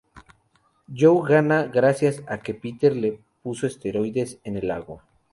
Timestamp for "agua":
4.71-5.05